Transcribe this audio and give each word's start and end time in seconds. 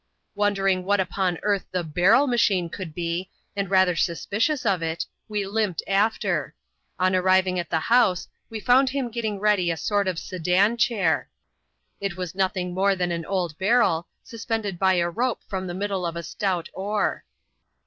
Wondering 0.33 0.83
what 0.83 0.99
upon 0.99 1.37
earth 1.43 1.67
the" 1.69 1.83
barrel 1.99 2.25
machine'* 2.25 2.69
could 2.71 2.95
be, 2.95 3.29
and 3.55 3.69
rather 3.69 3.95
suspicious 3.95 4.65
of 4.65 4.81
it, 4.81 5.05
we 5.29 5.45
limped 5.45 5.83
after. 5.85 6.55
On 6.97 7.13
arriving 7.15 7.59
at 7.59 7.69
the 7.69 7.81
house, 7.81 8.27
we 8.49 8.59
found 8.59 8.89
him 8.89 9.11
getting 9.11 9.39
ready 9.39 9.69
a 9.69 9.77
sort 9.77 10.07
of 10.07 10.17
sedan 10.17 10.75
chair. 10.77 11.29
It 11.99 12.17
was 12.17 12.33
nothing 12.33 12.73
more 12.73 12.95
than 12.95 13.11
an 13.11 13.25
old 13.27 13.55
barrel, 13.59 14.07
suspended 14.23 14.79
by 14.79 14.95
a 14.95 15.07
rope 15.07 15.43
from 15.47 15.67
the 15.67 15.75
middle 15.75 16.03
of 16.03 16.15
a 16.15 16.23
stout 16.23 16.67
oar. 16.73 17.23